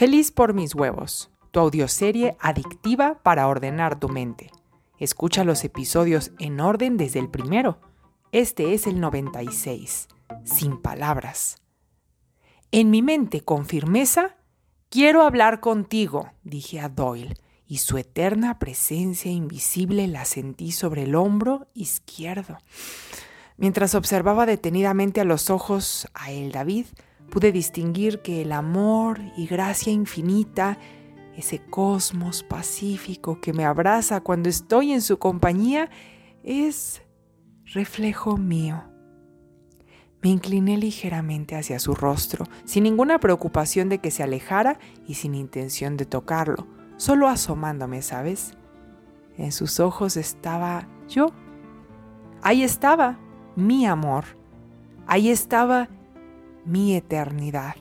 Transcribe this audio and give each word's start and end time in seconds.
Feliz 0.00 0.30
por 0.30 0.54
mis 0.54 0.74
huevos, 0.74 1.28
tu 1.50 1.60
audioserie 1.60 2.34
adictiva 2.40 3.20
para 3.22 3.46
ordenar 3.46 4.00
tu 4.00 4.08
mente. 4.08 4.50
Escucha 4.98 5.44
los 5.44 5.62
episodios 5.62 6.32
en 6.38 6.58
orden 6.60 6.96
desde 6.96 7.18
el 7.18 7.28
primero. 7.28 7.78
Este 8.32 8.72
es 8.72 8.86
el 8.86 8.98
96, 8.98 10.08
sin 10.42 10.80
palabras. 10.80 11.56
En 12.72 12.88
mi 12.88 13.02
mente, 13.02 13.42
con 13.42 13.66
firmeza, 13.66 14.36
quiero 14.88 15.20
hablar 15.20 15.60
contigo, 15.60 16.30
dije 16.44 16.80
a 16.80 16.88
Doyle, 16.88 17.36
y 17.66 17.76
su 17.76 17.98
eterna 17.98 18.58
presencia 18.58 19.30
invisible 19.30 20.08
la 20.08 20.24
sentí 20.24 20.72
sobre 20.72 21.02
el 21.02 21.14
hombro 21.14 21.68
izquierdo. 21.74 22.56
Mientras 23.58 23.94
observaba 23.94 24.46
detenidamente 24.46 25.20
a 25.20 25.24
los 25.24 25.50
ojos 25.50 26.08
a 26.14 26.30
él, 26.30 26.52
David, 26.52 26.86
pude 27.30 27.52
distinguir 27.52 28.20
que 28.20 28.42
el 28.42 28.52
amor 28.52 29.20
y 29.36 29.46
gracia 29.46 29.92
infinita, 29.92 30.78
ese 31.36 31.58
cosmos 31.58 32.42
pacífico 32.42 33.40
que 33.40 33.52
me 33.52 33.64
abraza 33.64 34.20
cuando 34.20 34.48
estoy 34.48 34.92
en 34.92 35.00
su 35.00 35.18
compañía, 35.18 35.88
es 36.42 37.02
reflejo 37.64 38.36
mío. 38.36 38.84
Me 40.22 40.28
incliné 40.28 40.76
ligeramente 40.76 41.56
hacia 41.56 41.78
su 41.78 41.94
rostro, 41.94 42.44
sin 42.64 42.84
ninguna 42.84 43.18
preocupación 43.20 43.88
de 43.88 43.98
que 43.98 44.10
se 44.10 44.22
alejara 44.22 44.78
y 45.06 45.14
sin 45.14 45.34
intención 45.34 45.96
de 45.96 46.04
tocarlo, 46.04 46.66
solo 46.98 47.28
asomándome, 47.28 48.02
¿sabes? 48.02 48.54
En 49.38 49.52
sus 49.52 49.80
ojos 49.80 50.18
estaba 50.18 50.88
yo. 51.08 51.28
Ahí 52.42 52.62
estaba 52.62 53.18
mi 53.56 53.86
amor. 53.86 54.24
Ahí 55.06 55.30
estaba 55.30 55.88
mi 56.64 56.94
eternidad. 56.94 57.74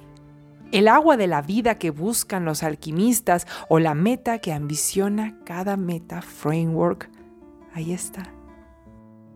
El 0.71 0.87
agua 0.87 1.17
de 1.17 1.27
la 1.27 1.41
vida 1.41 1.79
que 1.79 1.89
buscan 1.89 2.45
los 2.45 2.61
alquimistas 2.63 3.47
o 3.69 3.79
la 3.79 3.95
meta 3.95 4.39
que 4.39 4.53
ambiciona 4.53 5.39
cada 5.43 5.77
meta 5.77 6.21
framework. 6.21 7.09
Ahí 7.73 7.91
está. 7.91 8.31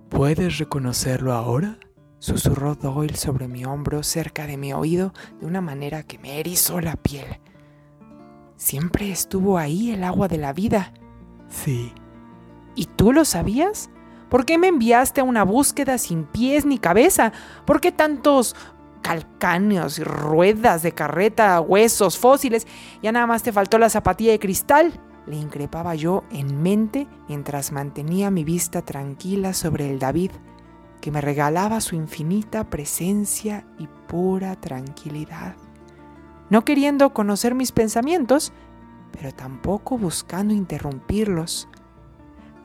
¿Puedes 0.09 0.59
reconocerlo 0.59 1.33
ahora? 1.33 1.79
Susurró 2.19 2.75
Doyle 2.75 3.15
sobre 3.15 3.47
mi 3.47 3.65
hombro 3.65 4.03
cerca 4.03 4.45
de 4.45 4.57
mi 4.57 4.73
oído 4.73 5.11
de 5.39 5.47
una 5.47 5.59
manera 5.59 6.03
que 6.03 6.19
me 6.19 6.39
erizó 6.39 6.79
la 6.79 6.95
piel. 6.95 7.39
Siempre 8.55 9.11
estuvo 9.11 9.57
ahí 9.57 9.91
el 9.91 10.03
agua 10.03 10.27
de 10.27 10.37
la 10.37 10.53
vida. 10.53 10.93
Sí. 11.49 11.91
¿Y 12.75 12.85
tú 12.85 13.11
lo 13.11 13.25
sabías? 13.25 13.89
¿Por 14.29 14.45
qué 14.45 14.57
me 14.57 14.67
enviaste 14.67 15.21
a 15.21 15.25
una 15.25 15.43
búsqueda 15.43 15.97
sin 15.97 16.23
pies 16.23 16.65
ni 16.65 16.79
cabeza? 16.79 17.33
¿Por 17.65 17.81
qué 17.81 17.91
tantos 17.91 18.55
calcáneos 19.03 19.99
ruedas 19.99 20.81
de 20.81 20.93
carreta, 20.93 21.61
huesos, 21.61 22.17
fósiles. 22.17 22.65
Ya 23.03 23.11
nada 23.11 23.27
más 23.27 23.43
te 23.43 23.51
faltó 23.51 23.77
la 23.77 23.91
zapatilla 23.91 24.31
de 24.31 24.39
cristal. 24.39 24.99
Le 25.27 25.35
increpaba 25.35 25.93
yo 25.93 26.23
en 26.31 26.63
mente 26.63 27.07
mientras 27.27 27.71
mantenía 27.71 28.31
mi 28.31 28.43
vista 28.43 28.81
tranquila 28.81 29.53
sobre 29.53 29.91
el 29.91 29.99
David, 29.99 30.31
que 30.99 31.11
me 31.11 31.21
regalaba 31.21 31.81
su 31.81 31.95
infinita 31.95 32.69
presencia 32.69 33.67
y 33.77 33.87
pura 34.07 34.55
tranquilidad. 34.55 35.55
No 36.49 36.65
queriendo 36.65 37.13
conocer 37.13 37.55
mis 37.55 37.71
pensamientos, 37.71 38.51
pero 39.11 39.31
tampoco 39.31 39.97
buscando 39.97 40.53
interrumpirlos. 40.53 41.67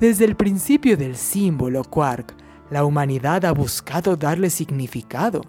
Desde 0.00 0.24
el 0.24 0.36
principio 0.36 0.96
del 0.96 1.16
símbolo 1.16 1.84
Quark, 1.84 2.34
la 2.70 2.84
humanidad 2.84 3.44
ha 3.44 3.52
buscado 3.52 4.16
darle 4.16 4.50
significado 4.50 5.42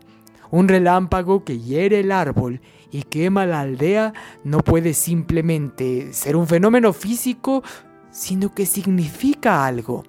un 0.52 0.68
relámpago 0.68 1.44
que 1.44 1.60
hiere 1.60 2.00
el 2.00 2.12
árbol 2.12 2.62
y 2.92 3.04
quema 3.04 3.46
la 3.46 3.62
aldea 3.62 4.14
no 4.44 4.60
puede 4.60 4.94
simplemente 4.94 6.14
ser 6.14 6.36
un 6.36 6.48
fenómeno 6.48 6.94
físico, 6.94 7.64
sino 8.12 8.54
que 8.54 8.66
significa 8.66 9.66
algo. 9.66 10.04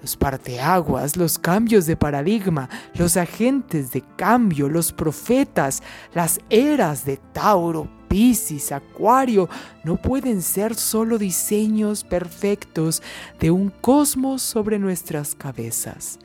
Los 0.00 0.16
parteaguas, 0.16 1.16
los 1.16 1.38
cambios 1.38 1.86
de 1.86 1.96
paradigma, 1.96 2.68
los 2.94 3.16
agentes 3.16 3.92
de 3.92 4.02
cambio, 4.16 4.68
los 4.68 4.92
profetas, 4.92 5.82
las 6.14 6.38
eras 6.50 7.04
de 7.04 7.16
Tauro, 7.32 7.88
Piscis, 8.08 8.72
Acuario, 8.72 9.48
no 9.84 9.96
pueden 9.96 10.42
ser 10.42 10.74
solo 10.74 11.18
diseños 11.18 12.04
perfectos 12.04 13.02
de 13.40 13.50
un 13.50 13.70
cosmos 13.70 14.42
sobre 14.42 14.78
nuestras 14.78 15.34
cabezas. 15.34 16.18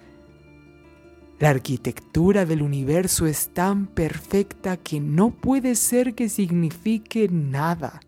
La 1.42 1.50
arquitectura 1.50 2.46
del 2.46 2.62
universo 2.62 3.26
es 3.26 3.50
tan 3.50 3.88
perfecta 3.88 4.78
que 4.78 5.00
no 5.00 5.32
puede 5.32 5.74
ser 5.74 6.14
que 6.14 6.30
signifique 6.30 7.30
nada. 7.32 8.00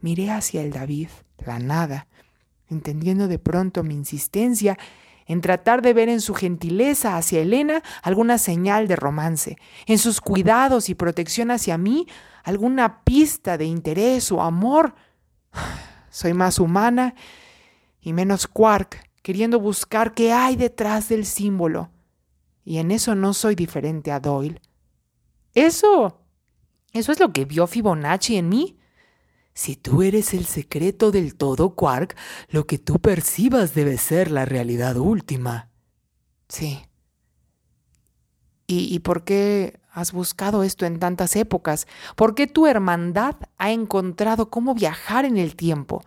Miré 0.00 0.32
hacia 0.32 0.60
el 0.60 0.72
David, 0.72 1.06
la 1.46 1.60
nada, 1.60 2.08
entendiendo 2.68 3.28
de 3.28 3.38
pronto 3.38 3.84
mi 3.84 3.94
insistencia 3.94 4.76
en 5.26 5.40
tratar 5.40 5.82
de 5.82 5.94
ver 5.94 6.08
en 6.08 6.20
su 6.20 6.34
gentileza 6.34 7.16
hacia 7.16 7.38
Elena 7.38 7.80
alguna 8.02 8.38
señal 8.38 8.88
de 8.88 8.96
romance, 8.96 9.56
en 9.86 9.98
sus 9.98 10.20
cuidados 10.20 10.88
y 10.88 10.96
protección 10.96 11.52
hacia 11.52 11.78
mí 11.78 12.08
alguna 12.42 13.04
pista 13.04 13.56
de 13.56 13.66
interés 13.66 14.32
o 14.32 14.42
amor. 14.42 14.96
Soy 16.10 16.34
más 16.34 16.58
humana 16.58 17.14
y 18.00 18.12
menos 18.12 18.48
Quark, 18.48 19.00
queriendo 19.22 19.60
buscar 19.60 20.12
qué 20.12 20.32
hay 20.32 20.56
detrás 20.56 21.08
del 21.08 21.24
símbolo 21.24 21.91
y 22.64 22.78
en 22.78 22.90
eso 22.90 23.14
no 23.14 23.34
soy 23.34 23.54
diferente 23.54 24.12
a 24.12 24.20
Doyle. 24.20 24.60
Eso. 25.54 26.20
Eso 26.92 27.12
es 27.12 27.20
lo 27.20 27.32
que 27.32 27.44
vio 27.44 27.66
Fibonacci 27.66 28.36
en 28.36 28.48
mí. 28.48 28.78
Si 29.54 29.76
tú 29.76 30.02
eres 30.02 30.32
el 30.32 30.46
secreto 30.46 31.10
del 31.10 31.34
todo, 31.34 31.74
Quark, 31.74 32.16
lo 32.48 32.66
que 32.66 32.78
tú 32.78 32.98
percibas 32.98 33.74
debe 33.74 33.98
ser 33.98 34.30
la 34.30 34.44
realidad 34.44 34.96
última. 34.96 35.70
Sí. 36.48 36.80
¿Y, 38.66 38.94
¿Y, 38.94 39.00
por 39.00 39.24
qué 39.24 39.80
has 39.90 40.12
buscado 40.12 40.62
esto 40.62 40.86
en 40.86 40.98
tantas 40.98 41.36
épocas? 41.36 41.86
¿Por 42.16 42.34
qué 42.34 42.46
tu 42.46 42.66
hermandad 42.66 43.36
ha 43.58 43.72
encontrado 43.72 44.48
cómo 44.48 44.74
viajar 44.74 45.26
en 45.26 45.36
el 45.36 45.56
tiempo? 45.56 46.02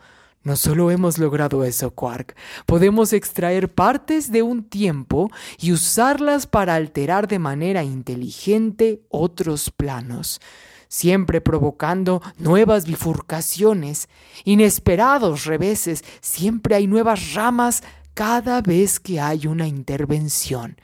No 0.46 0.56
solo 0.56 0.92
hemos 0.92 1.18
logrado 1.18 1.64
eso, 1.64 1.90
Quark, 1.90 2.36
podemos 2.68 3.14
extraer 3.14 3.74
partes 3.74 4.32
de 4.32 4.44
un 4.44 4.64
tiempo 4.64 5.32
y 5.58 5.72
usarlas 5.72 6.46
para 6.46 6.76
alterar 6.76 7.28
de 7.28 7.40
manera 7.40 7.84
inteligente 7.84 9.02
otros 9.10 9.72
planos, 9.72 10.40
siempre 10.88 11.42
provocando 11.42 12.22
nuevas 12.38 12.86
bifurcaciones, 12.86 14.08
inesperados 14.44 15.46
reveses, 15.46 16.04
siempre 16.22 16.76
hay 16.76 16.86
nuevas 16.86 17.34
ramas 17.34 17.82
cada 18.14 18.62
vez 18.62 19.00
que 19.00 19.20
hay 19.20 19.48
una 19.48 19.68
intervención. 19.68 20.78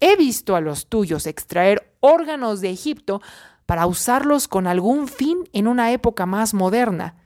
He 0.00 0.16
visto 0.16 0.56
a 0.56 0.62
los 0.62 0.86
tuyos 0.86 1.26
extraer 1.26 1.94
órganos 2.00 2.62
de 2.62 2.70
Egipto 2.70 3.20
para 3.66 3.84
usarlos 3.84 4.48
con 4.48 4.66
algún 4.66 5.06
fin 5.06 5.46
en 5.52 5.66
una 5.66 5.92
época 5.92 6.24
más 6.24 6.54
moderna. 6.54 7.21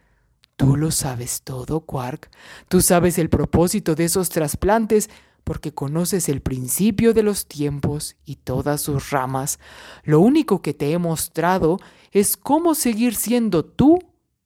Tú 0.57 0.77
lo 0.77 0.91
sabes 0.91 1.43
todo, 1.43 1.81
Quark. 1.81 2.31
Tú 2.69 2.81
sabes 2.81 3.19
el 3.19 3.29
propósito 3.29 3.95
de 3.95 4.05
esos 4.05 4.31
trasplantes 4.31 5.11
porque 5.45 5.73
conoces 5.73 6.29
el 6.29 6.41
principio 6.41 7.15
de 7.15 7.23
los 7.23 7.47
tiempos 7.47 8.17
y 8.25 8.37
todas 8.37 8.81
sus 8.81 9.11
ramas. 9.11 9.61
Lo 10.03 10.19
único 10.19 10.63
que 10.63 10.75
te 10.75 10.91
he 10.91 10.99
mostrado 10.99 11.79
es 12.11 12.37
cómo 12.37 12.75
seguir 12.75 13.15
siendo 13.15 13.65
tú 13.65 13.99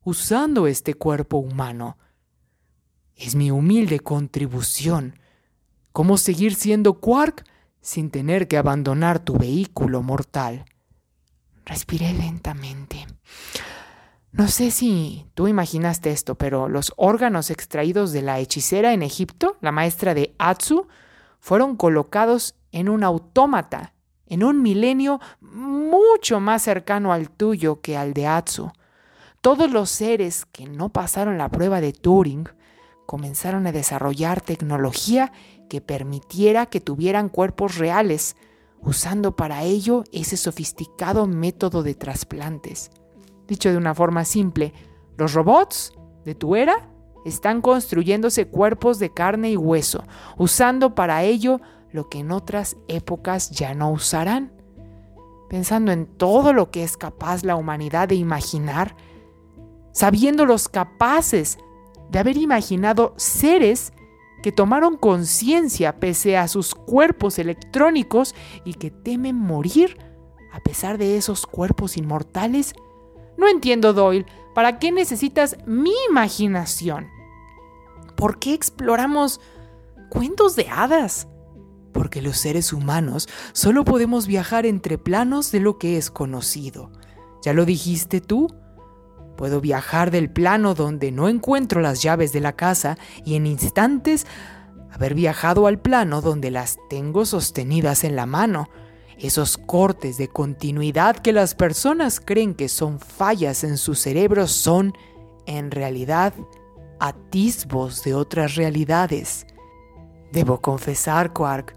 usando 0.03 0.67
este 0.67 0.95
cuerpo 0.95 1.39
humano. 1.39 1.97
Es 3.15 3.35
mi 3.35 3.51
humilde 3.51 4.01
contribución. 4.01 5.19
Cómo 5.93 6.19
seguir 6.19 6.55
siendo 6.55 7.01
Quark 7.01 7.45
sin 7.81 8.11
tener 8.11 8.49
que 8.49 8.59
abandonar 8.59 9.21
tu 9.21 9.39
vehículo 9.39 10.03
mortal. 10.03 10.65
Respiré 11.65 12.13
lentamente. 12.13 13.07
No 14.33 14.47
sé 14.47 14.71
si 14.71 15.27
tú 15.35 15.49
imaginaste 15.49 16.11
esto, 16.11 16.37
pero 16.37 16.69
los 16.69 16.93
órganos 16.97 17.51
extraídos 17.51 18.13
de 18.13 18.23
la 18.23 18.39
hechicera 18.39 18.93
en 18.93 19.03
Egipto, 19.03 19.57
la 19.61 19.73
maestra 19.73 20.15
de 20.15 20.35
Atsu, 20.39 20.87
fueron 21.41 21.77
colocados 21.77 22.55
en 22.71 22.89
un 22.89 23.03
autómata, 23.03 23.95
en 24.27 24.45
un 24.45 24.63
milenio 24.63 25.21
mucho 25.41 26.39
más 26.39 26.63
cercano 26.63 27.13
al 27.13 27.29
tuyo 27.29 27.81
que 27.81 27.97
al 27.97 28.15
de 28.15 28.29
Atsu. 28.29 28.71
Todos 29.41 29.71
los 29.73 29.91
seres 29.91 30.47
que 30.47 30.67
no 30.67 30.91
pasaron 30.91 31.37
la 31.37 31.49
prueba 31.49 31.81
de 31.81 31.93
Turing 31.93 32.49
comenzaron 33.07 33.67
a 33.67 33.73
desarrollar 33.73 34.41
tecnología 34.41 35.33
que 35.69 35.81
permitiera 35.81 36.67
que 36.67 36.81
tuvieran 36.81 37.29
cuerpos 37.31 37.79
reales, 37.79 38.37
usando 38.81 39.35
para 39.35 39.65
ello 39.65 40.05
ese 40.13 40.37
sofisticado 40.37 41.27
método 41.27 41.83
de 41.83 41.95
trasplantes. 41.95 42.91
Dicho 43.51 43.69
de 43.69 43.77
una 43.77 43.97
forma 43.97 44.25
simple, 44.25 44.73
los 45.19 45.35
robots 45.35 45.93
de 46.25 46.37
tu 46.37 46.55
era 46.55 46.89
están 47.25 47.63
construyéndose 47.63 48.47
cuerpos 48.47 49.01
de 49.01 49.13
carne 49.13 49.51
y 49.51 49.57
hueso, 49.57 50.05
usando 50.39 50.95
para 50.95 51.25
ello 51.25 51.61
lo 51.91 52.09
que 52.09 52.21
en 52.21 52.31
otras 52.31 52.77
épocas 52.87 53.51
ya 53.51 53.75
no 53.75 53.91
usarán. 53.91 54.53
Pensando 55.49 55.91
en 55.91 56.07
todo 56.07 56.53
lo 56.53 56.71
que 56.71 56.85
es 56.85 56.97
capaz 56.97 57.43
la 57.43 57.57
humanidad 57.57 58.07
de 58.07 58.15
imaginar, 58.15 58.95
sabiéndolos 59.91 60.69
capaces 60.69 61.59
de 62.09 62.21
haber 62.21 62.37
imaginado 62.37 63.15
seres 63.17 63.93
que 64.45 64.53
tomaron 64.53 64.97
conciencia 64.97 65.99
pese 65.99 66.37
a 66.37 66.47
sus 66.47 66.73
cuerpos 66.73 67.41
electrónicos 67.41 68.33
y 68.65 68.75
que 68.75 68.93
temen 68.93 69.35
morir 69.35 69.99
a 70.53 70.61
pesar 70.61 70.99
de 70.99 71.17
esos 71.17 71.47
cuerpos 71.47 71.97
inmortales? 71.97 72.75
No 73.41 73.49
entiendo, 73.49 73.95
Doyle, 73.95 74.27
¿para 74.55 74.79
qué 74.79 74.93
necesitas 74.93 75.57
mi 75.65 75.95
imaginación? 76.11 77.09
¿Por 78.15 78.39
qué 78.39 78.53
exploramos 78.53 79.41
cuentos 80.11 80.57
de 80.57 80.69
hadas? 80.69 81.27
Porque 81.95 82.21
los 82.21 82.37
seres 82.37 82.75
humanos 82.75 83.31
solo 83.55 83.87
podemos 83.87 84.27
viajar 84.27 84.67
entre 84.67 84.99
planos 84.99 85.53
de 85.53 85.61
lo 85.61 85.79
que 85.79 85.97
es 85.97 86.11
conocido. 86.11 86.93
¿Ya 87.43 87.55
lo 87.55 87.65
dijiste 87.65 88.21
tú? 88.21 88.47
Puedo 89.39 89.63
viajar 89.63 90.11
del 90.11 90.31
plano 90.31 90.75
donde 90.75 91.11
no 91.11 91.27
encuentro 91.27 91.81
las 91.81 92.03
llaves 92.03 92.35
de 92.35 92.41
la 92.41 92.57
casa 92.57 92.99
y 93.25 93.37
en 93.37 93.47
instantes 93.47 94.27
haber 94.93 95.15
viajado 95.15 95.67
al 95.67 95.81
plano 95.81 96.21
donde 96.21 96.51
las 96.51 96.77
tengo 96.91 97.25
sostenidas 97.25 98.05
en 98.05 98.17
la 98.17 98.27
mano. 98.27 98.69
Esos 99.21 99.59
cortes 99.59 100.17
de 100.17 100.29
continuidad 100.29 101.17
que 101.17 101.35
las 101.35 101.55
personas 101.55 102.21
creen 102.21 102.55
que 102.55 102.71
son 102.71 102.99
fallas 102.99 103.65
en 103.65 103.77
su 103.77 103.95
cerebro 103.95 104.47
son, 104.47 104.95
en 105.45 105.71
realidad, 105.71 106.33
atisbos 107.01 108.03
de 108.03 108.15
otras 108.15 108.55
realidades. 108.55 109.47
Debo 110.33 110.63
confesar, 110.63 111.35
Quark, 111.35 111.77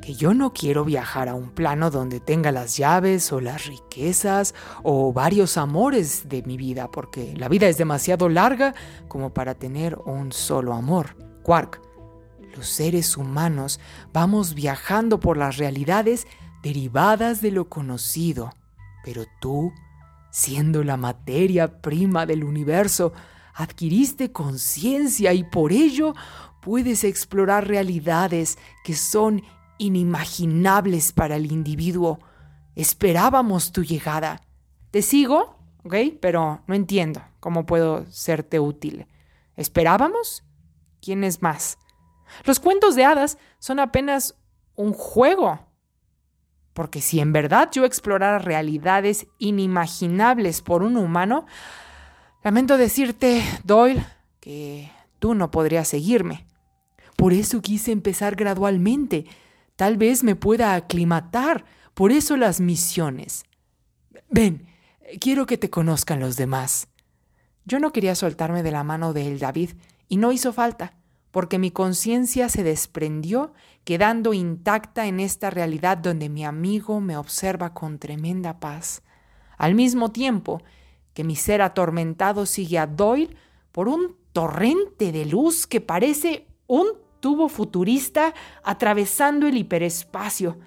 que 0.00 0.14
yo 0.14 0.34
no 0.34 0.52
quiero 0.52 0.84
viajar 0.84 1.28
a 1.28 1.36
un 1.36 1.50
plano 1.50 1.88
donde 1.88 2.18
tenga 2.18 2.50
las 2.50 2.76
llaves 2.76 3.32
o 3.32 3.40
las 3.40 3.66
riquezas 3.66 4.52
o 4.82 5.12
varios 5.12 5.56
amores 5.56 6.28
de 6.28 6.42
mi 6.42 6.56
vida, 6.56 6.90
porque 6.90 7.32
la 7.36 7.48
vida 7.48 7.68
es 7.68 7.78
demasiado 7.78 8.28
larga 8.28 8.74
como 9.06 9.32
para 9.32 9.54
tener 9.54 9.96
un 10.04 10.32
solo 10.32 10.74
amor. 10.74 11.16
Quark, 11.44 11.80
los 12.56 12.66
seres 12.66 13.16
humanos 13.16 13.78
vamos 14.12 14.54
viajando 14.54 15.20
por 15.20 15.36
las 15.36 15.58
realidades 15.58 16.26
derivadas 16.62 17.40
de 17.40 17.50
lo 17.50 17.68
conocido, 17.68 18.50
pero 19.04 19.24
tú, 19.40 19.72
siendo 20.30 20.84
la 20.84 20.96
materia 20.96 21.80
prima 21.80 22.26
del 22.26 22.44
universo, 22.44 23.12
adquiriste 23.54 24.32
conciencia 24.32 25.32
y 25.32 25.44
por 25.44 25.72
ello 25.72 26.14
puedes 26.60 27.04
explorar 27.04 27.66
realidades 27.66 28.58
que 28.84 28.94
son 28.94 29.42
inimaginables 29.78 31.12
para 31.12 31.36
el 31.36 31.50
individuo. 31.50 32.20
Esperábamos 32.76 33.72
tu 33.72 33.82
llegada. 33.82 34.40
Te 34.90 35.02
sigo, 35.02 35.58
¿ok? 35.84 35.94
Pero 36.20 36.62
no 36.66 36.74
entiendo 36.74 37.22
cómo 37.40 37.66
puedo 37.66 38.06
serte 38.10 38.60
útil. 38.60 39.06
¿Esperábamos? 39.56 40.44
¿Quién 41.00 41.24
es 41.24 41.42
más? 41.42 41.78
Los 42.44 42.60
cuentos 42.60 42.94
de 42.94 43.04
hadas 43.04 43.38
son 43.58 43.80
apenas 43.80 44.38
un 44.76 44.92
juego. 44.92 45.60
Porque 46.74 47.00
si 47.00 47.20
en 47.20 47.32
verdad 47.32 47.70
yo 47.72 47.84
explorara 47.84 48.38
realidades 48.38 49.26
inimaginables 49.38 50.62
por 50.62 50.82
un 50.82 50.96
humano, 50.96 51.46
lamento 52.42 52.78
decirte, 52.78 53.42
Doyle, 53.64 54.04
que 54.40 54.90
tú 55.18 55.34
no 55.34 55.50
podrías 55.50 55.88
seguirme. 55.88 56.46
Por 57.16 57.32
eso 57.32 57.60
quise 57.60 57.92
empezar 57.92 58.36
gradualmente, 58.36 59.26
Tal 59.76 59.96
vez 59.96 60.22
me 60.22 60.36
pueda 60.36 60.74
aclimatar, 60.74 61.64
por 61.94 62.12
eso 62.12 62.36
las 62.36 62.60
misiones. 62.60 63.44
Ven, 64.30 64.66
quiero 65.20 65.46
que 65.46 65.58
te 65.58 65.70
conozcan 65.70 66.20
los 66.20 66.36
demás. 66.36 66.88
Yo 67.64 67.78
no 67.78 67.92
quería 67.92 68.14
soltarme 68.14 68.62
de 68.62 68.70
la 68.70 68.84
mano 68.84 69.12
de 69.12 69.28
él, 69.28 69.38
David, 69.38 69.70
y 70.08 70.18
no 70.18 70.32
hizo 70.32 70.52
falta, 70.52 70.94
porque 71.30 71.58
mi 71.58 71.70
conciencia 71.70 72.48
se 72.48 72.62
desprendió, 72.62 73.54
quedando 73.84 74.32
intacta 74.32 75.06
en 75.06 75.20
esta 75.20 75.50
realidad 75.50 75.98
donde 75.98 76.28
mi 76.28 76.44
amigo 76.44 77.00
me 77.00 77.16
observa 77.16 77.74
con 77.74 77.98
tremenda 77.98 78.60
paz, 78.60 79.02
al 79.58 79.74
mismo 79.74 80.12
tiempo 80.12 80.62
que 81.14 81.24
mi 81.24 81.36
ser 81.36 81.62
atormentado 81.62 82.46
sigue 82.46 82.78
a 82.78 82.86
Doyle 82.86 83.36
por 83.70 83.88
un 83.88 84.16
torrente 84.32 85.12
de 85.12 85.26
luz 85.26 85.66
que 85.66 85.80
parece 85.80 86.46
un 86.66 86.86
tubo 87.20 87.48
futurista 87.48 88.34
atravesando 88.64 89.46
el 89.46 89.56
hiperespacio. 89.56 90.58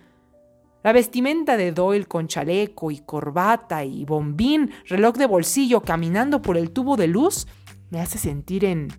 La 0.84 0.94
vestimenta 0.94 1.58
de 1.58 1.72
Doyle 1.72 2.06
con 2.06 2.28
chaleco 2.28 2.92
y 2.92 3.00
corbata 3.00 3.84
y 3.84 4.06
bombín, 4.06 4.72
reloj 4.86 5.16
de 5.16 5.26
bolsillo 5.26 5.82
caminando 5.82 6.42
por 6.42 6.58
el 6.58 6.72
tubo 6.72 6.96
de 6.96 7.08
luz, 7.08 7.48
me 7.90 8.00
hace 8.00 8.20
sentir 8.20 8.66
en, 8.66 8.90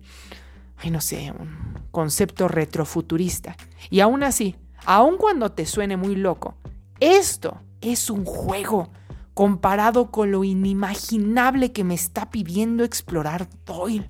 ay 0.77 0.91
no 0.91 1.01
sé, 1.01 1.31
un 1.31 1.79
concepto 1.91 2.47
retrofuturista. 2.47 3.55
Y 3.89 3.99
aún 3.99 4.23
así, 4.23 4.55
aun 4.85 5.17
cuando 5.17 5.51
te 5.51 5.65
suene 5.65 5.97
muy 5.97 6.15
loco, 6.15 6.55
esto 6.99 7.61
es 7.81 8.09
un 8.09 8.25
juego 8.25 8.91
comparado 9.33 10.09
con 10.09 10.31
lo 10.31 10.43
inimaginable 10.43 11.71
que 11.71 11.83
me 11.83 11.93
está 11.93 12.29
pidiendo 12.31 12.83
explorar 12.83 13.47
Doyle. 13.65 14.09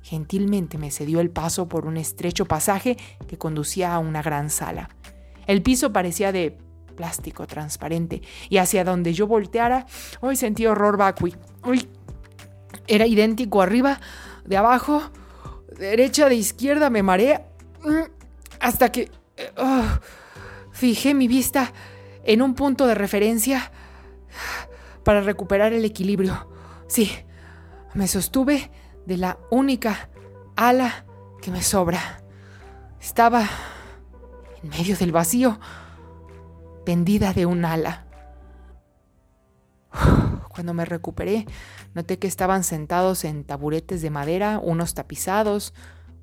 Gentilmente 0.00 0.78
me 0.78 0.90
cedió 0.90 1.20
el 1.20 1.28
paso 1.28 1.68
por 1.68 1.84
un 1.84 1.98
estrecho 1.98 2.46
pasaje 2.46 2.96
que 3.26 3.36
conducía 3.36 3.94
a 3.94 3.98
una 3.98 4.22
gran 4.22 4.48
sala. 4.48 4.88
El 5.46 5.62
piso 5.62 5.92
parecía 5.92 6.32
de 6.32 6.56
plástico 6.96 7.46
transparente 7.46 8.22
y 8.48 8.56
hacia 8.56 8.84
donde 8.84 9.12
yo 9.12 9.26
volteara, 9.26 9.84
hoy 10.20 10.34
sentí 10.36 10.64
horror 10.64 10.96
vacui. 10.96 11.34
Uy, 11.62 11.86
era 12.86 13.06
idéntico 13.06 13.60
arriba, 13.60 14.00
de 14.48 14.56
abajo, 14.56 15.02
derecha, 15.78 16.28
de 16.28 16.36
izquierda, 16.36 16.88
me 16.88 17.02
mareé 17.02 17.44
mm, 17.84 18.10
hasta 18.60 18.90
que 18.90 19.10
oh, 19.58 19.84
fijé 20.72 21.12
mi 21.12 21.28
vista 21.28 21.72
en 22.24 22.40
un 22.40 22.54
punto 22.54 22.86
de 22.86 22.94
referencia 22.94 23.70
para 25.04 25.20
recuperar 25.20 25.74
el 25.74 25.84
equilibrio. 25.84 26.48
Sí, 26.86 27.10
me 27.92 28.08
sostuve 28.08 28.70
de 29.04 29.18
la 29.18 29.38
única 29.50 30.08
ala 30.56 31.04
que 31.42 31.50
me 31.50 31.62
sobra. 31.62 32.22
Estaba 33.00 33.46
en 34.62 34.70
medio 34.70 34.96
del 34.96 35.12
vacío, 35.12 35.60
pendida 36.86 37.34
de 37.34 37.44
un 37.44 37.66
ala. 37.66 38.06
Cuando 40.48 40.72
me 40.72 40.86
recuperé, 40.86 41.46
noté 41.98 42.20
que 42.20 42.28
estaban 42.28 42.62
sentados 42.62 43.24
en 43.24 43.42
taburetes 43.42 44.02
de 44.02 44.10
madera, 44.10 44.60
unos 44.62 44.94
tapizados, 44.94 45.74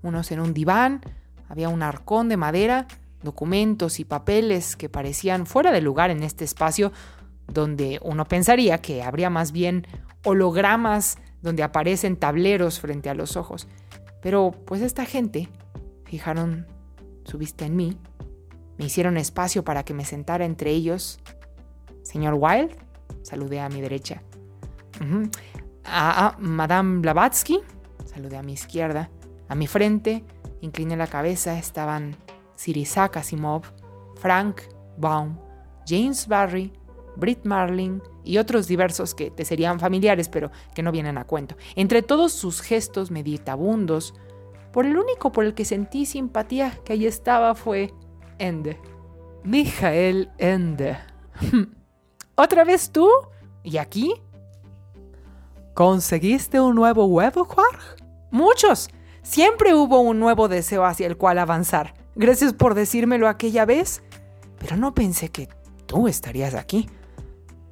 unos 0.03 0.32
en 0.32 0.39
un 0.39 0.53
diván, 0.53 1.01
había 1.50 1.67
un 1.67 1.84
arcón 1.84 2.29
de 2.29 2.38
madera, 2.38 2.88
documentos 3.22 4.00
y 4.00 4.05
papeles 4.05 4.77
que 4.77 4.88
parecían 4.88 5.46
fuera 5.46 5.74
de 5.74 5.82
lugar 5.82 6.12
en 6.12 6.24
este 6.24 6.46
espacio 6.46 6.94
donde 7.51 8.00
uno 8.03 8.24
pensaría 8.24 8.77
que 8.77 9.03
habría 9.03 9.29
más 9.29 9.51
bien 9.51 9.86
hologramas 10.24 11.17
donde 11.41 11.62
aparecen 11.62 12.15
tableros 12.15 12.79
frente 12.79 13.10
a 13.10 13.13
los 13.13 13.36
ojos. 13.36 13.67
Pero 14.22 14.51
pues 14.65 14.82
esta 14.82 15.03
gente 15.03 15.50
fijaron 16.05 16.67
su 17.25 17.38
vista 17.38 17.65
en 17.65 17.75
mí, 17.75 17.98
me 18.77 18.86
hicieron 18.86 19.17
espacio 19.17 19.65
para 19.65 19.84
que 19.84 19.94
me 19.94 20.05
sentara 20.05 20.46
entre 20.46 20.72
ellos. 20.72 21.20
Señor 22.01 22.36
Wilde, 22.36 22.77
saludé 23.24 23.60
a 23.60 23.67
mi 23.67 23.82
derecha. 23.82 24.22
A, 25.86 26.36
Madame 26.39 27.00
Blavatsky, 27.00 27.60
saludé 28.06 28.38
a 28.38 28.44
mi 28.44 28.54
izquierda. 28.54 29.10
A 29.48 29.56
mi 29.56 29.68
frente, 29.68 30.24
incliné 30.62 30.98
la 30.98 31.08
cabeza, 31.08 31.58
estaban 31.58 32.15
Sirisaka 32.56 33.20
Asimov, 33.20 33.63
Frank 34.15 34.62
Baum, 34.98 35.38
James 35.88 36.27
Barry, 36.27 36.74
Britt 37.15 37.46
Marling 37.46 38.01
y 38.24 38.38
otros 38.38 38.68
diversos 38.68 39.13
que 39.13 39.32
te 39.32 39.46
serían 39.46 39.80
familiares, 39.80 40.30
pero 40.30 40.51
que 40.74 40.84
no 40.84 40.92
vienen 40.92 41.18
a 41.18 41.25
cuento. 41.25 41.56
Entre 41.75 42.01
todos 42.01 42.34
sus 42.34 42.62
gestos 42.62 43.12
meditabundos, 43.12 44.13
por 44.72 44.86
el 44.86 44.98
único 44.98 45.32
por 45.32 45.46
el 45.46 45.54
que 45.54 45.63
sentí 45.63 46.06
simpatía 46.06 46.80
que 46.84 46.94
allí 46.94 47.06
estaba 47.06 47.56
fue 47.56 47.94
Ende. 48.39 48.77
Michael 49.44 50.30
Ende. 50.38 50.98
¿Otra 52.36 52.63
vez 52.65 52.92
tú? 52.92 53.08
¿Y 53.63 53.77
aquí? 53.77 54.13
¿Conseguiste 55.75 56.62
un 56.62 56.74
nuevo 56.74 57.03
huevo, 57.05 57.44
Quark? 57.44 58.01
Muchos. 58.32 58.89
Siempre 59.24 59.75
hubo 59.75 60.00
un 60.00 60.22
nuevo 60.22 60.48
deseo 60.48 60.86
hacia 60.86 61.05
el 61.05 61.17
cual 61.17 61.38
avanzar. 61.38 61.96
Gracias 62.15 62.53
por 62.53 62.75
decírmelo 62.75 63.27
aquella 63.27 63.65
vez. 63.65 64.01
Pero 64.58 64.77
no 64.77 64.94
pensé 64.96 65.32
que 65.32 65.50
tú 65.86 66.08
estarías 66.08 66.53
aquí. 66.53 66.89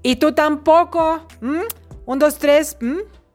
¿Y 0.01 0.17
tú 0.17 0.33
tampoco? 0.33 1.21
Un, 1.41 2.19
dos, 2.19 2.39
tres, 2.39 2.77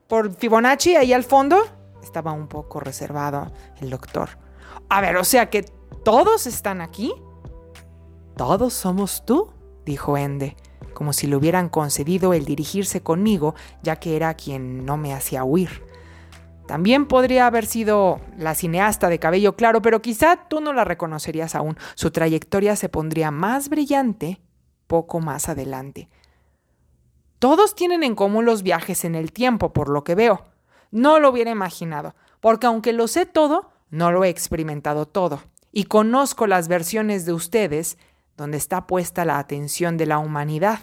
por 0.07 0.35
Fibonacci 0.35 0.95
ahí 0.95 1.13
al 1.13 1.23
fondo. 1.23 1.63
Estaba 2.03 2.31
un 2.31 2.47
poco 2.47 2.79
reservado 2.79 3.51
el 3.81 3.89
doctor. 3.89 4.29
A 4.87 5.01
ver, 5.01 5.17
o 5.17 5.23
sea 5.23 5.49
que 5.49 5.63
todos 6.03 6.45
están 6.45 6.81
aquí. 6.81 7.11
Todos 8.37 8.75
somos 8.75 9.25
tú, 9.25 9.51
dijo 9.83 10.15
Ende, 10.15 10.55
como 10.99 11.13
si 11.13 11.27
le 11.27 11.37
hubieran 11.37 11.69
concedido 11.69 12.33
el 12.33 12.43
dirigirse 12.43 12.99
conmigo, 12.99 13.55
ya 13.81 13.95
que 13.95 14.17
era 14.17 14.33
quien 14.33 14.85
no 14.85 14.97
me 14.97 15.13
hacía 15.13 15.45
huir. 15.45 15.81
También 16.67 17.05
podría 17.05 17.47
haber 17.47 17.65
sido 17.65 18.19
la 18.37 18.53
cineasta 18.53 19.07
de 19.07 19.17
cabello 19.17 19.55
claro, 19.55 19.81
pero 19.81 20.01
quizá 20.01 20.49
tú 20.49 20.59
no 20.59 20.73
la 20.73 20.83
reconocerías 20.83 21.55
aún. 21.55 21.77
Su 21.95 22.11
trayectoria 22.11 22.75
se 22.75 22.89
pondría 22.89 23.31
más 23.31 23.69
brillante 23.69 24.41
poco 24.87 25.21
más 25.21 25.47
adelante. 25.47 26.09
Todos 27.39 27.75
tienen 27.75 28.03
en 28.03 28.13
común 28.13 28.43
los 28.43 28.61
viajes 28.61 29.05
en 29.05 29.15
el 29.15 29.31
tiempo, 29.31 29.71
por 29.71 29.87
lo 29.87 30.03
que 30.03 30.15
veo. 30.15 30.47
No 30.91 31.21
lo 31.21 31.29
hubiera 31.29 31.49
imaginado, 31.49 32.13
porque 32.41 32.67
aunque 32.67 32.91
lo 32.91 33.07
sé 33.07 33.25
todo, 33.25 33.71
no 33.89 34.11
lo 34.11 34.25
he 34.25 34.27
experimentado 34.27 35.05
todo. 35.05 35.43
Y 35.71 35.85
conozco 35.85 36.45
las 36.45 36.67
versiones 36.67 37.25
de 37.25 37.31
ustedes 37.31 37.97
donde 38.39 38.57
está 38.57 38.87
puesta 38.87 39.23
la 39.25 39.37
atención 39.37 39.97
de 39.97 40.07
la 40.07 40.17
humanidad, 40.17 40.79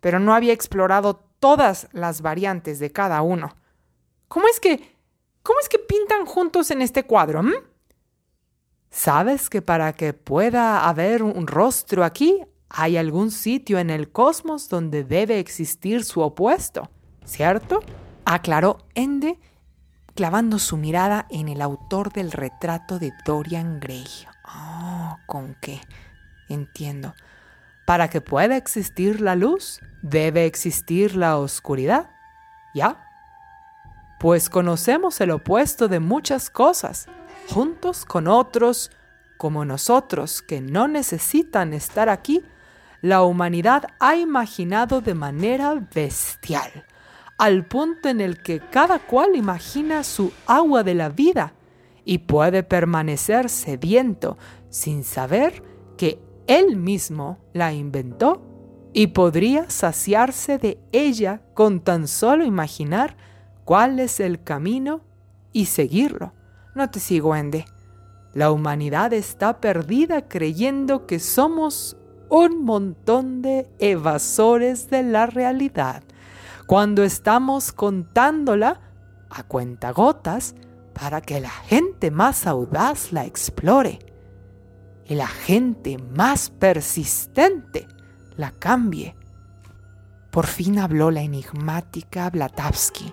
pero 0.00 0.18
no 0.18 0.34
había 0.34 0.54
explorado 0.54 1.16
todas 1.38 1.88
las 1.92 2.22
variantes 2.22 2.78
de 2.78 2.90
cada 2.90 3.20
uno. 3.20 3.54
¿Cómo 4.28 4.48
es 4.48 4.58
que 4.60 4.94
¿Cómo 5.44 5.60
es 5.60 5.68
que 5.68 5.78
pintan 5.78 6.24
juntos 6.24 6.70
en 6.70 6.80
este 6.80 7.04
cuadro? 7.04 7.42
¿Sabes 8.90 9.50
que 9.50 9.60
para 9.60 9.92
que 9.92 10.14
pueda 10.14 10.88
haber 10.88 11.22
un 11.22 11.46
rostro 11.46 12.02
aquí, 12.02 12.40
hay 12.70 12.96
algún 12.96 13.30
sitio 13.30 13.78
en 13.78 13.90
el 13.90 14.10
cosmos 14.10 14.70
donde 14.70 15.04
debe 15.04 15.38
existir 15.38 16.02
su 16.02 16.22
opuesto, 16.22 16.88
¿cierto? 17.26 17.80
Aclaró 18.24 18.78
Ende, 18.94 19.38
clavando 20.14 20.58
su 20.58 20.78
mirada 20.78 21.26
en 21.30 21.48
el 21.48 21.60
autor 21.60 22.10
del 22.10 22.32
retrato 22.32 22.98
de 22.98 23.12
Dorian 23.26 23.80
Gray. 23.80 24.06
Oh, 24.48 25.18
¿con 25.26 25.58
qué? 25.60 25.82
Entiendo. 26.48 27.14
Para 27.86 28.08
que 28.08 28.20
pueda 28.20 28.56
existir 28.56 29.20
la 29.20 29.36
luz, 29.36 29.80
debe 30.02 30.46
existir 30.46 31.16
la 31.16 31.38
oscuridad. 31.38 32.10
¿Ya? 32.74 33.04
pues 34.24 34.48
conocemos 34.48 35.20
el 35.20 35.32
opuesto 35.32 35.86
de 35.86 36.00
muchas 36.00 36.48
cosas, 36.48 37.08
juntos 37.50 38.06
con 38.06 38.26
otros 38.26 38.90
como 39.36 39.66
nosotros 39.66 40.40
que 40.40 40.62
no 40.62 40.88
necesitan 40.88 41.74
estar 41.74 42.08
aquí, 42.08 42.42
la 43.02 43.22
humanidad 43.22 43.84
ha 44.00 44.16
imaginado 44.16 45.02
de 45.02 45.12
manera 45.12 45.74
bestial, 45.94 46.86
al 47.36 47.66
punto 47.66 48.08
en 48.08 48.22
el 48.22 48.40
que 48.40 48.60
cada 48.60 48.98
cual 48.98 49.36
imagina 49.36 50.02
su 50.02 50.32
agua 50.46 50.82
de 50.82 50.94
la 50.94 51.10
vida 51.10 51.52
y 52.06 52.16
puede 52.16 52.62
permanecer 52.62 53.50
sediento 53.50 54.38
sin 54.70 55.04
saber 55.04 55.62
que 55.98 56.18
él 56.46 56.76
mismo 56.76 57.38
la 57.52 57.72
inventó 57.72 58.42
y 58.92 59.08
podría 59.08 59.70
saciarse 59.70 60.58
de 60.58 60.78
ella 60.92 61.40
con 61.54 61.80
tan 61.80 62.06
solo 62.06 62.44
imaginar 62.44 63.16
cuál 63.64 63.98
es 63.98 64.20
el 64.20 64.42
camino 64.42 65.00
y 65.52 65.66
seguirlo. 65.66 66.32
No 66.74 66.90
te 66.90 67.00
sigo, 67.00 67.34
Ende. 67.34 67.64
La 68.34 68.50
humanidad 68.50 69.12
está 69.12 69.60
perdida 69.60 70.28
creyendo 70.28 71.06
que 71.06 71.18
somos 71.18 71.96
un 72.28 72.64
montón 72.64 73.42
de 73.42 73.68
evasores 73.78 74.90
de 74.90 75.02
la 75.02 75.26
realidad, 75.26 76.02
cuando 76.66 77.04
estamos 77.04 77.72
contándola 77.72 78.80
a 79.30 79.42
cuentagotas 79.44 80.54
para 80.92 81.20
que 81.20 81.40
la 81.40 81.50
gente 81.50 82.10
más 82.10 82.46
audaz 82.46 83.12
la 83.12 83.24
explore 83.24 83.98
y 85.06 85.14
la 85.14 85.26
gente 85.26 85.98
más 85.98 86.50
persistente 86.50 87.86
la 88.36 88.50
cambie. 88.50 89.14
Por 90.30 90.46
fin 90.46 90.78
habló 90.78 91.10
la 91.10 91.22
enigmática 91.22 92.28
Blatavsky. 92.30 93.12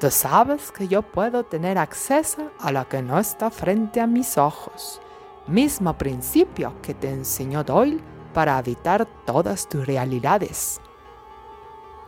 Tú 0.00 0.10
sabes 0.10 0.70
que 0.70 0.86
yo 0.86 1.02
puedo 1.02 1.44
tener 1.44 1.78
acceso 1.78 2.52
a 2.60 2.70
lo 2.70 2.88
que 2.88 3.02
no 3.02 3.18
está 3.18 3.50
frente 3.50 4.00
a 4.00 4.06
mis 4.06 4.38
ojos. 4.38 5.00
Mismo 5.46 5.96
principio 5.96 6.74
que 6.82 6.94
te 6.94 7.10
enseñó 7.10 7.64
Doyle 7.64 8.00
para 8.34 8.58
habitar 8.58 9.08
todas 9.24 9.68
tus 9.68 9.86
realidades. 9.86 10.80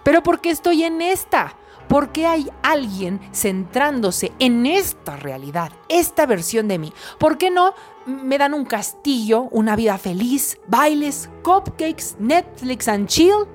Pero 0.05 0.23
¿por 0.23 0.41
qué 0.41 0.51
estoy 0.51 0.85
en 0.85 1.03
esta? 1.03 1.57
¿Por 1.89 2.13
qué 2.13 2.27
hay 2.27 2.49
alguien 2.63 3.21
centrándose 3.33 4.33
en 4.39 4.65
esta 4.67 5.17
realidad, 5.17 5.73
esta 5.89 6.27
versión 6.27 6.69
de 6.69 6.79
mí? 6.79 6.93
¿Por 7.19 7.37
qué 7.37 7.51
no 7.51 7.75
me 8.11 8.39
dan 8.39 8.55
un 8.55 8.65
castillo, 8.65 9.49
una 9.51 9.77
vida 9.77 9.99
feliz, 9.99 10.59
bailes, 10.67 11.31
cupcakes, 11.43 12.17
Netflix 12.19 12.89
and 12.89 13.07
chill? 13.07 13.47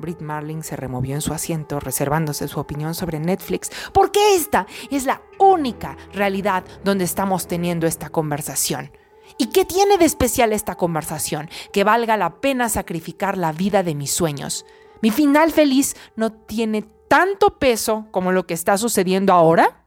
Brit 0.00 0.20
Marling 0.20 0.62
se 0.62 0.76
removió 0.76 1.14
en 1.14 1.20
su 1.20 1.32
asiento, 1.32 1.80
reservándose 1.80 2.48
su 2.48 2.60
opinión 2.60 2.94
sobre 2.94 3.18
Netflix, 3.18 3.70
porque 3.92 4.34
esta 4.36 4.66
es 4.90 5.04
la 5.04 5.22
única 5.38 5.96
realidad 6.12 6.64
donde 6.84 7.04
estamos 7.04 7.48
teniendo 7.48 7.86
esta 7.86 8.08
conversación. 8.08 8.92
¿Y 9.36 9.46
qué 9.46 9.64
tiene 9.64 9.98
de 9.98 10.04
especial 10.04 10.52
esta 10.52 10.76
conversación? 10.76 11.48
Que 11.72 11.84
valga 11.84 12.16
la 12.16 12.40
pena 12.40 12.68
sacrificar 12.68 13.36
la 13.36 13.52
vida 13.52 13.82
de 13.82 13.94
mis 13.94 14.12
sueños. 14.12 14.64
Mi 15.02 15.10
final 15.10 15.52
feliz 15.52 15.96
no 16.16 16.32
tiene 16.32 16.82
tanto 17.08 17.58
peso 17.58 18.06
como 18.10 18.32
lo 18.32 18.46
que 18.46 18.54
está 18.54 18.78
sucediendo 18.78 19.32
ahora. 19.32 19.84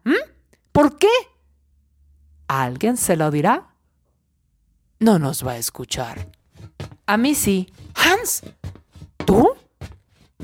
¿Por 0.71 0.97
qué? 0.97 1.09
¿Alguien 2.47 2.97
se 2.97 3.15
lo 3.15 3.31
dirá? 3.31 3.70
No 5.01 5.17
nos 5.17 5.43
va 5.43 5.53
a 5.53 5.57
escuchar. 5.57 6.29
A 7.07 7.17
mí 7.17 7.33
sí. 7.33 7.73
Hans, 7.95 8.43
¿tú? 9.25 9.49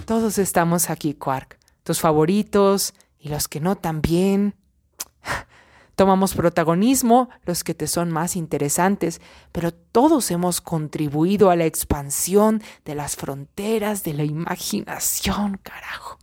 Todos 0.05 0.39
estamos 0.39 0.89
aquí, 0.89 1.13
Quark. 1.13 1.59
Tus 1.83 1.99
favoritos 1.99 2.95
y 3.19 3.29
los 3.29 3.47
que 3.47 3.59
no 3.59 3.75
también. 3.75 4.55
Tomamos 5.95 6.33
protagonismo, 6.33 7.29
los 7.45 7.63
que 7.63 7.75
te 7.75 7.85
son 7.85 8.11
más 8.11 8.35
interesantes, 8.35 9.21
pero 9.51 9.71
todos 9.71 10.31
hemos 10.31 10.59
contribuido 10.59 11.51
a 11.51 11.55
la 11.55 11.65
expansión 11.65 12.63
de 12.83 12.95
las 12.95 13.15
fronteras 13.15 14.03
de 14.03 14.15
la 14.15 14.23
imaginación, 14.23 15.59
carajo. 15.61 16.17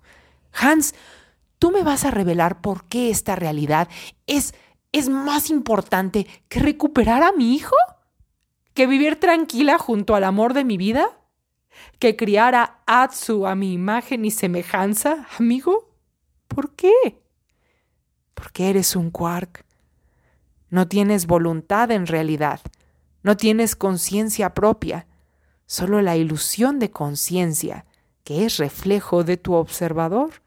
Hans, 0.53 0.97
¿tú 1.61 1.71
me 1.71 1.85
vas 1.85 2.05
a 2.05 2.11
revelar 2.11 2.61
por 2.61 2.87
qué 2.87 3.11
esta 3.11 3.37
realidad 3.37 3.89
es, 4.27 4.57
es 4.91 5.09
más 5.09 5.51
importante 5.51 6.27
que 6.49 6.59
recuperar 6.59 7.23
a 7.23 7.31
mi 7.31 7.55
hijo? 7.55 7.77
¿Que 8.75 8.87
vivir 8.87 9.19
tranquila 9.19 9.79
junto 9.79 10.15
al 10.15 10.25
amor 10.25 10.53
de 10.53 10.65
mi 10.65 10.77
vida? 10.77 11.09
que 11.99 12.17
criara 12.17 12.83
Atsu 12.87 13.47
a 13.47 13.55
mi 13.55 13.73
imagen 13.73 14.25
y 14.25 14.31
semejanza, 14.31 15.27
amigo? 15.39 15.91
¿Por 16.49 16.75
qué? 16.75 17.23
Porque 18.35 18.71
eres 18.71 18.97
un 18.97 19.11
quark. 19.11 19.65
No 20.71 20.89
tienes 20.89 21.27
voluntad 21.27 21.91
en 21.91 22.07
realidad. 22.07 22.61
No 23.23 23.37
tienes 23.37 23.77
conciencia 23.77 24.55
propia. 24.55 25.07
Solo 25.67 26.03
la 26.03 26.17
ilusión 26.17 26.79
de 26.79 26.91
conciencia, 26.91 27.87
que 28.23 28.45
es 28.45 28.59
reflejo 28.59 29.25
de 29.25 29.37
tu 29.37 29.55
observador. 29.55 30.43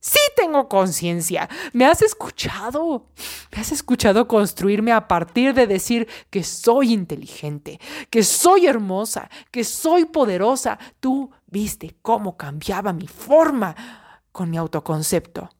Sí 0.00 0.18
tengo 0.34 0.66
conciencia. 0.66 1.48
¿Me 1.74 1.84
has 1.84 2.00
escuchado? 2.00 3.06
¿Me 3.52 3.60
has 3.60 3.70
escuchado 3.70 4.26
construirme 4.26 4.92
a 4.92 5.06
partir 5.06 5.52
de 5.52 5.66
decir 5.66 6.08
que 6.30 6.42
soy 6.42 6.94
inteligente, 6.94 7.78
que 8.08 8.22
soy 8.22 8.66
hermosa, 8.66 9.28
que 9.50 9.62
soy 9.62 10.06
poderosa? 10.06 10.78
Tú 11.00 11.30
viste 11.46 11.96
cómo 12.00 12.38
cambiaba 12.38 12.94
mi 12.94 13.06
forma 13.06 13.76
con 14.32 14.48
mi 14.48 14.56
autoconcepto. 14.56 15.50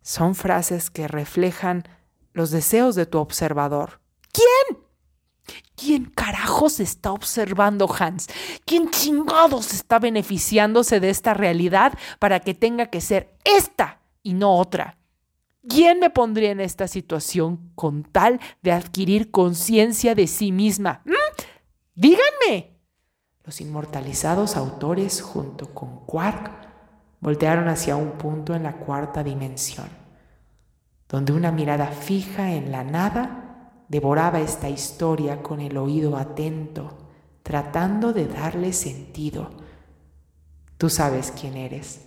Son 0.00 0.36
frases 0.36 0.88
que 0.88 1.08
reflejan 1.08 1.88
los 2.32 2.52
deseos 2.52 2.94
de 2.94 3.06
tu 3.06 3.18
observador. 3.18 4.00
¿Quién? 4.32 4.85
¿Quién 5.76 6.06
carajos 6.06 6.80
está 6.80 7.12
observando 7.12 7.88
Hans? 7.98 8.28
¿Quién 8.64 8.90
chingados 8.90 9.72
está 9.72 9.98
beneficiándose 9.98 11.00
de 11.00 11.10
esta 11.10 11.34
realidad 11.34 11.92
para 12.18 12.40
que 12.40 12.54
tenga 12.54 12.86
que 12.86 13.00
ser 13.00 13.36
esta 13.44 14.00
y 14.22 14.34
no 14.34 14.56
otra? 14.56 14.98
¿Quién 15.68 15.98
me 15.98 16.10
pondría 16.10 16.50
en 16.50 16.60
esta 16.60 16.88
situación 16.88 17.72
con 17.74 18.04
tal 18.04 18.40
de 18.62 18.72
adquirir 18.72 19.30
conciencia 19.30 20.14
de 20.14 20.26
sí 20.26 20.52
misma? 20.52 21.02
¿Mm? 21.04 21.12
Díganme. 21.94 22.76
Los 23.44 23.60
inmortalizados 23.60 24.56
autores 24.56 25.20
junto 25.22 25.72
con 25.74 26.04
Quark 26.06 26.50
voltearon 27.20 27.68
hacia 27.68 27.96
un 27.96 28.12
punto 28.12 28.54
en 28.54 28.62
la 28.62 28.76
cuarta 28.76 29.22
dimensión, 29.22 29.88
donde 31.08 31.32
una 31.32 31.52
mirada 31.52 31.88
fija 31.88 32.52
en 32.52 32.70
la 32.72 32.84
nada 32.84 33.45
devoraba 33.88 34.40
esta 34.40 34.68
historia 34.68 35.42
con 35.42 35.60
el 35.60 35.76
oído 35.76 36.16
atento, 36.16 36.96
tratando 37.42 38.12
de 38.12 38.26
darle 38.26 38.72
sentido. 38.72 39.50
Tú 40.78 40.90
sabes 40.90 41.32
quién 41.38 41.56
eres. 41.56 42.06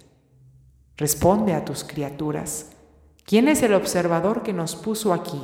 Responde 0.98 1.54
a 1.54 1.64
tus 1.64 1.84
criaturas. 1.84 2.72
¿Quién 3.26 3.48
es 3.48 3.64
el 3.64 3.74
observador 3.74 4.44
que 4.44 4.54
nos 4.54 4.76
puso 4.76 5.14
aquí? 5.14 5.42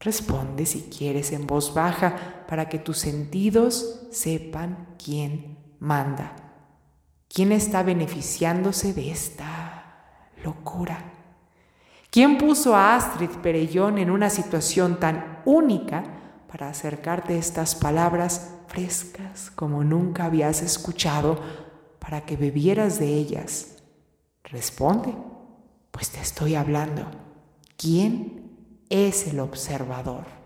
Responde 0.00 0.66
si 0.66 0.82
quieres 0.82 1.32
en 1.32 1.46
voz 1.46 1.74
baja 1.74 2.44
para 2.46 2.68
que 2.68 2.78
tus 2.78 2.98
sentidos 2.98 4.06
sepan 4.10 4.94
quién 5.02 5.58
manda. 5.80 6.36
¿Quién 7.28 7.52
está 7.52 7.82
beneficiándose 7.82 8.92
de 8.92 9.10
esta 9.10 10.04
locura? 10.44 11.13
¿Quién 12.14 12.38
puso 12.38 12.76
a 12.76 12.94
Astrid 12.94 13.30
Perellón 13.42 13.98
en 13.98 14.08
una 14.08 14.30
situación 14.30 15.00
tan 15.00 15.42
única 15.44 16.04
para 16.46 16.68
acercarte 16.68 17.36
estas 17.36 17.74
palabras 17.74 18.54
frescas 18.68 19.50
como 19.50 19.82
nunca 19.82 20.26
habías 20.26 20.62
escuchado 20.62 21.40
para 21.98 22.20
que 22.20 22.36
bebieras 22.36 23.00
de 23.00 23.08
ellas? 23.08 23.82
Responde, 24.44 25.12
pues 25.90 26.10
te 26.10 26.20
estoy 26.20 26.54
hablando. 26.54 27.04
¿Quién 27.76 28.48
es 28.90 29.26
el 29.26 29.40
observador? 29.40 30.43